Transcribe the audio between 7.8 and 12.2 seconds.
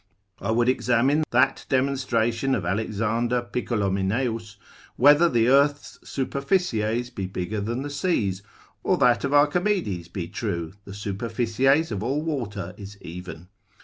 the seas: or that of Archimedes be true, the superficies of